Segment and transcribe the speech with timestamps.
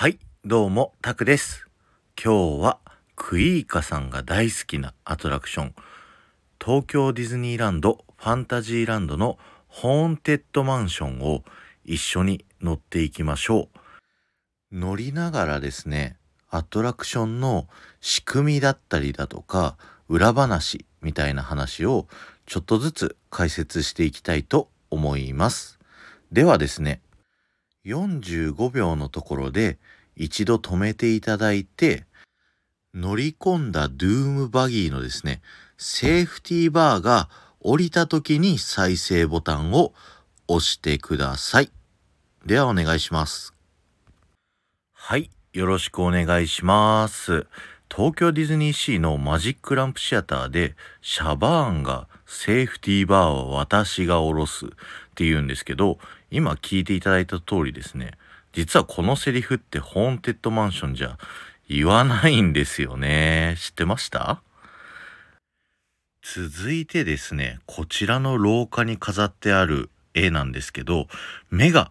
[0.00, 1.66] はい、どうも、タクです。
[2.16, 2.78] 今日は
[3.16, 5.74] クイーカさんが大好きなアトラクション、
[6.58, 11.44] 東京ディズニーランドファンタジーランドのホーンテッドマンションを
[11.84, 13.68] 一緒に乗っていきましょ
[14.72, 14.78] う。
[14.78, 16.16] 乗りながらですね、
[16.48, 17.68] アトラクションの
[18.00, 19.76] 仕組みだったりだとか、
[20.08, 22.06] 裏話みたいな話を
[22.46, 25.78] ちょっとずつ解説していきたいと思います。
[26.32, 27.02] ではですね、
[27.84, 29.78] 45秒のところで
[30.16, 32.04] 一度止めていただいて、
[32.92, 35.40] 乗り込んだドゥームバギーのですね、
[35.78, 37.28] セーフティーバーが
[37.60, 39.94] 降りた時に再生ボタンを
[40.48, 41.70] 押してください。
[42.44, 43.54] ではお願いします。
[44.92, 47.46] はい、よろしくお願いします。
[47.92, 54.68] 東京ディズニーシーのマジックランプシアターでシャバーンがセーフティーバーは私が下ろすっ
[55.16, 55.98] て言うんですけど
[56.30, 58.12] 今聞いていただいた通りですね。
[58.52, 61.18] 実はこのセリフってホーンテッドマンションじゃ
[61.68, 63.56] 言わないんですよね。
[63.58, 64.42] 知ってました？
[66.22, 71.06] 続いてですねこちらの廊下に飾ってある絵なんですけど
[71.50, 71.90] 目が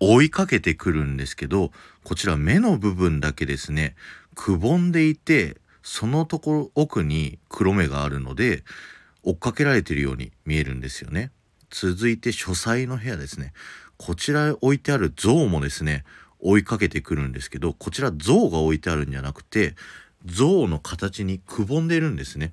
[0.00, 1.70] 追いかけてくるんですけど
[2.04, 3.94] こちら目の部分だけですね
[4.34, 8.64] くぼんでいてそのところ奥に黒目があるので
[9.22, 11.30] 追っかけられてるように見えるんですよね。
[11.70, 13.52] 続いて書斎の部屋ですね。
[13.96, 16.04] こちらへ置いてある像もですね
[16.38, 19.74] 追いかけてくるんですけどこちら像が置いてあるんじゃなくて
[20.24, 22.52] 像の形にくぼんでるんですね。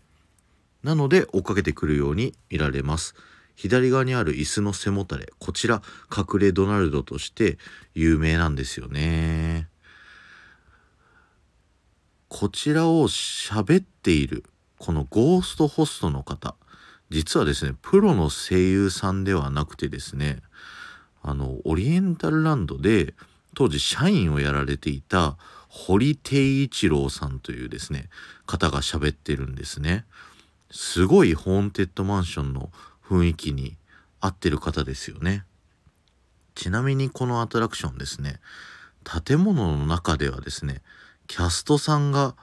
[0.83, 3.15] なので追っかけてくるように見られます。
[3.55, 5.81] 左側にある椅子の背もたれこちら
[6.15, 7.57] 隠れドナルドとして
[7.93, 9.69] 有名なんですよね。
[12.27, 14.43] こちらを喋っている
[14.77, 16.55] このゴーストホストの方
[17.09, 20.39] 実はですねプロの声優さんではなくてですね
[21.21, 23.13] あのオリエンタルランドで
[23.55, 25.37] 当時社員をやられていた
[25.69, 28.09] 堀貞一郎さんというですね
[28.45, 30.05] 方が喋ってるんですね。
[30.71, 32.69] すごいホーンテッドマンションの
[33.07, 33.77] 雰囲気に
[34.19, 35.45] 合ってる方ですよね。
[36.55, 38.39] ちなみにこのアトラクションですね
[39.25, 40.81] 建物の中ではですね
[41.27, 42.35] キャストさんが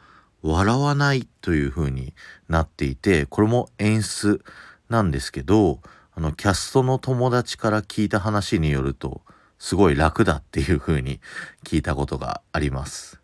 [0.42, 2.14] 笑わないという風に
[2.48, 4.44] なっていてこれも演出
[4.88, 5.80] なんですけど
[6.14, 9.22] あのキャストの友達から聞いた話によると
[9.58, 11.20] すごい楽だっていう風に
[11.64, 13.20] 聞いたことがあります。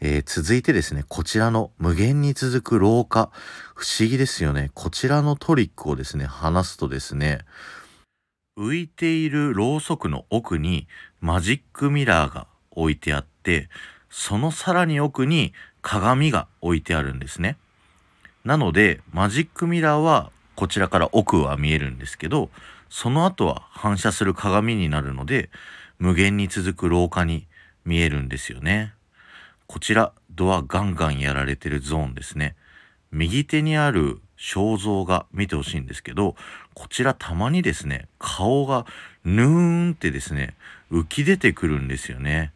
[0.00, 3.30] えー続いてですねこちらの無限に続く廊下
[3.74, 7.38] 不思議ですよねこちらのトリックをですね話すとですね
[8.58, 10.88] 浮いているろうそくの奥に
[11.20, 13.68] マジックミラーが置いてあって
[14.10, 17.58] そのさらに奥に鏡が置いてあるんですね。
[18.42, 22.48] なのでマジックミラーはこちらから奥は見えるんですけど
[22.88, 25.50] その後は反射する鏡になるので
[25.98, 27.46] 無限に続く廊下に
[27.84, 28.94] 見えるんですよね。
[29.66, 32.56] こちらドアガンガンやられてるゾーンですね。
[33.12, 36.34] 右手にある肖像画見てほしいんですけど
[36.72, 38.86] こちらたまにですね顔が
[39.24, 40.56] ヌーンってですね
[40.90, 42.52] 浮き出てくるんですよね。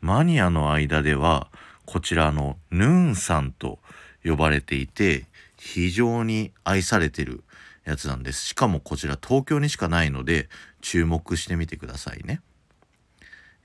[0.00, 1.48] マニアの間では
[1.86, 3.78] こちらのヌーンさんと
[4.24, 5.26] 呼ばれていて
[5.58, 7.44] 非常に愛されてる
[7.84, 8.44] やつなんです。
[8.46, 10.48] しかもこちら東京にしかないので
[10.80, 12.40] 注目してみてくださいね、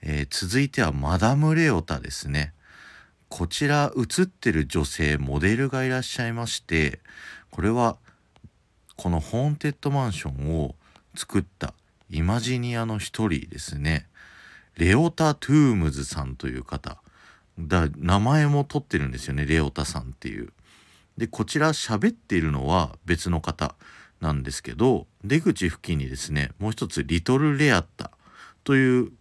[0.02, 2.54] えー続いてはマダム・レオタですね。
[3.30, 7.00] こちら写ってる女性モデルがいらっしゃいまして
[7.52, 7.98] これは
[8.96, 10.76] このホーンテッドマンションを
[11.16, 11.76] 作った
[12.10, 14.08] イマジニアの一人ですね。
[14.78, 17.02] レオタ・トゥームズさんという方。
[17.68, 20.54] だ名前も取ってるんですよねレオタさんっていう。
[21.18, 23.76] でこちら喋っているのは別の方
[24.22, 28.12] なんですけど出口付近にですねもう一つリトル・レアッタ
[28.64, 29.12] という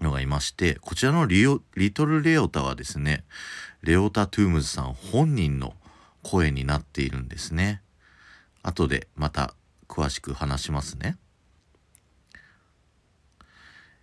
[0.00, 3.24] のがいましてこちらのリオリトル・レオタはですね
[3.82, 5.74] レオタ・トゥームズさん本人の
[6.22, 7.82] 声になっているんですね。
[8.62, 9.54] 後でまた
[9.88, 11.16] 詳しく話しますね。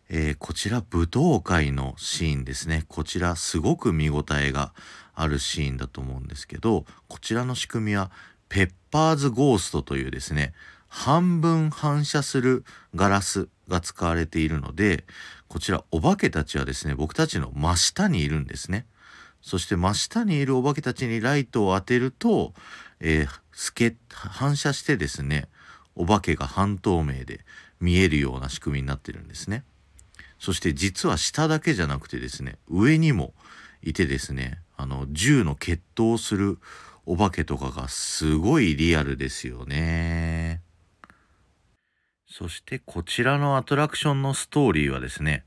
[0.10, 4.74] えーこちら武道会のシーンですねこちらすごく見応えが
[5.14, 8.12] あるシーンだと思うんですけどこちらの仕組みは
[8.50, 10.54] ペッパーズゴーストというですね
[10.88, 12.64] 半分反射する
[12.96, 15.04] ガラスが使われているので
[15.48, 18.86] こちらお化けたちはですね僕たちの真下にいるんですね
[19.42, 22.54] そして真下にいるお化けたちにライトを当てると、
[23.00, 23.28] えー
[23.58, 25.48] 透け反射してですね
[25.96, 27.40] お化けが半透明で
[27.80, 29.64] 見えるような仕組みになってるんですね。
[30.40, 33.34] そして実は下だけじゃなくてですね上にも
[33.82, 36.60] いてですねあの銃の決闘する
[37.06, 40.62] お化けとかがすごいリアルですよね。
[42.30, 45.44] そしてこちらのアトラクションのストーリーはですね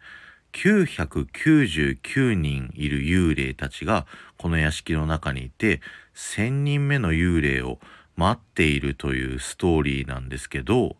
[0.54, 4.06] 999人いる幽霊たちが
[4.38, 5.80] この屋敷の中にいて
[6.16, 7.78] 1000人目の幽霊を
[8.16, 10.96] 待っているというストーリーなんですけど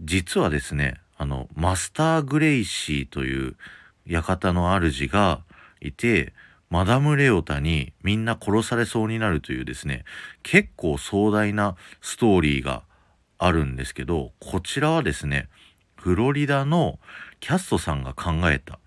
[0.00, 3.56] 実はですねあのマスター・グレイシーという
[4.06, 5.42] 館の主が
[5.80, 6.32] いて
[6.70, 10.04] マダム・レオタにみんな殺されそうになるというですね
[10.42, 12.82] 結構壮大なストーリーが
[13.36, 15.48] あるんですけどこちらはですね
[15.96, 16.98] フロリダの
[17.40, 18.78] キャストさんが考えた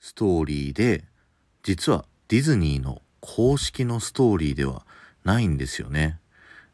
[0.00, 1.04] ストーリーで
[1.62, 4.84] 実はディズニーの公式のストーリーでは
[5.24, 6.18] ないんですよね。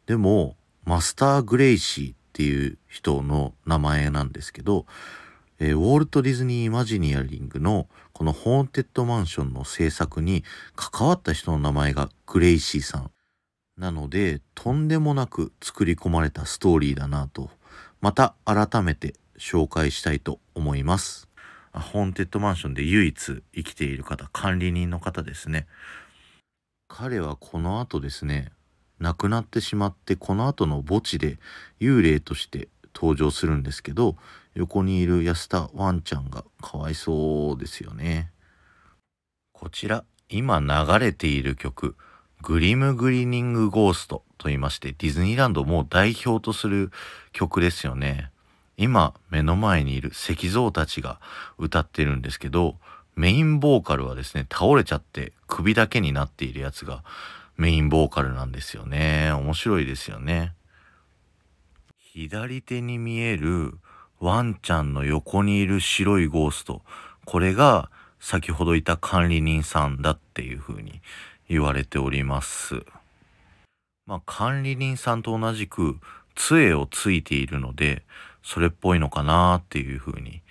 [0.05, 4.87] でもマスター・グレイシーっていう人の名前なんですけど、
[5.59, 10.43] えー、ウォルト・ディズニー・イマジニアリングのこのホーンテッドマンションの制作に
[10.75, 13.11] 関わった人の名前がグレイシーさん。
[13.77, 17.51] なのでとんでもなく作り込まれたストーリーだなと
[17.99, 21.29] また改めて紹介したいと思います。
[21.71, 25.67] ホーンテッドマンションで唯一生きている方管理人の方ですね。
[26.87, 28.51] 彼はこの後ですね
[29.01, 31.39] 亡くなってしまってこの後の墓地で
[31.79, 34.15] 幽霊として登場するんですけど
[34.53, 38.31] 横にいる安田ワンちゃんがかわいそうですよね。
[39.53, 41.95] こちら今流れている曲
[42.41, 46.91] グリムグリニングゴーストと言いましてディズニーランドも代表とする
[47.31, 48.31] 曲ですよね。
[48.77, 51.19] 今目の前にいる石像たちが
[51.57, 52.77] 歌ってるんですけど
[53.15, 57.03] メインボーカルはですね倒れちゃって首だけになっているやつが
[57.61, 59.31] メインボーカルなんですよね。
[59.33, 60.53] 面白いですよね。
[61.99, 63.77] 左手に見える
[64.19, 66.81] ワンちゃんの横にいる白いゴースト。
[67.23, 71.01] これが先ほどいた管理人さんだっていうふうに
[71.47, 72.83] 言われております。
[74.07, 75.99] まあ管理人さんと同じく
[76.33, 78.01] 杖をついているので
[78.41, 80.41] それっぽいのかなっていうふうに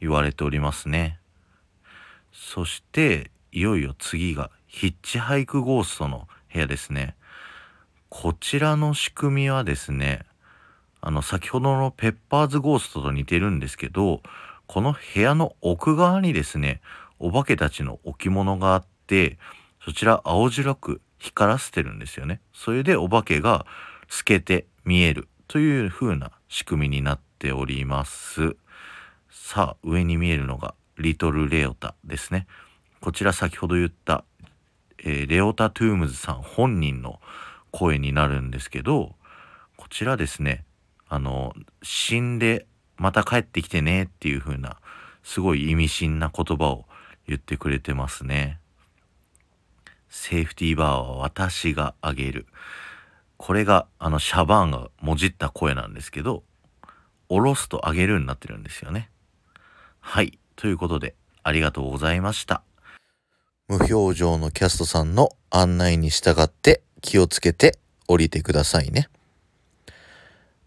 [0.00, 1.18] 言われておりますね。
[2.30, 7.14] そしていよいよ次がヒッチハイクゴーストの部屋ですね。
[8.08, 10.24] こちらの仕組みはですね、
[11.00, 14.22] あの先ほどのペッパーズゴーストと似てるんですけど、
[14.66, 16.80] この部屋の奥側にですね、
[17.18, 19.38] お化けたちの置物があって、
[19.84, 22.40] そちら青白く光らせてるんですよね。
[22.52, 23.66] それでお化けが
[24.08, 28.56] 透けて見えるという風な仕組みになっております。
[29.30, 32.46] さあ、上に見えるのがリトルレオタですね。
[33.00, 34.24] こちら先ほど言った、
[35.04, 37.20] えー、レオタ・トゥームズさん本人の
[37.70, 39.14] 声になるんですけど、
[39.76, 40.64] こちらですね、
[41.08, 42.66] あの、死んで
[42.96, 44.78] また帰ってきてねっていう風な、
[45.22, 46.86] すごい意味深な言葉を
[47.26, 48.58] 言ってくれてますね。
[50.08, 52.46] セーフティーバーは私があげる。
[53.36, 56.42] これがあのシャバーンがもじった声なんですけど、
[57.28, 59.10] 下ろすと上げるになってるんですよね。
[60.00, 60.38] はい。
[60.56, 62.62] ということで、ありがとうございました。
[63.68, 69.10] 無表情のキャストさんの案内に従って気をつけて降りてくださいね。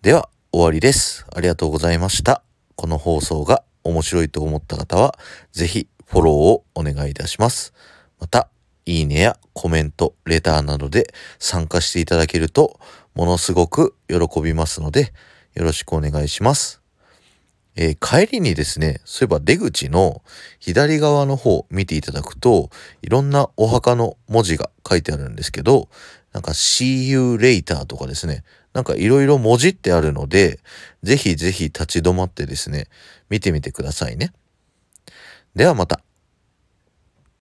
[0.03, 1.25] では、終わりです。
[1.36, 2.44] ありがとうございました。
[2.75, 5.18] この放送が面白いと思った方は、
[5.51, 7.74] ぜひフォローをお願いいたします。
[8.19, 8.50] また、
[8.86, 12.80] いいねやコメント、レターなどで参加していただけると
[13.15, 15.13] ものすごく喜びますので
[15.54, 16.81] よろしくお願いします。
[17.75, 20.21] えー、帰りにですね、そういえば出口の
[20.59, 22.69] 左側の方見ていただくと
[23.01, 25.87] いろんなお墓の文字が書いてあるんですけど
[26.33, 30.59] なんか See you later とかですね、なんかいろいろ文字ってあるので
[31.04, 32.87] ぜひぜひ立ち止まってですね、
[33.30, 34.33] 見てみてくださいね。
[35.56, 36.01] ではまた。